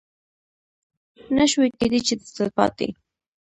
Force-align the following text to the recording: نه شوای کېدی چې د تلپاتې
نه 1.35 1.43
شوای 1.51 1.69
کېدی 1.79 1.99
چې 2.07 2.13
د 2.17 2.21
تلپاتې 2.35 2.87